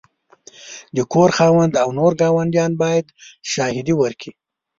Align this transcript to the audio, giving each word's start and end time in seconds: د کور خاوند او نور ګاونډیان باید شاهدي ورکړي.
د 0.95 0.97
کور 1.13 1.29
خاوند 1.37 1.73
او 1.83 1.89
نور 1.99 2.11
ګاونډیان 2.21 2.71
باید 2.81 3.05
شاهدي 3.51 3.93
ورکړي. 3.97 4.31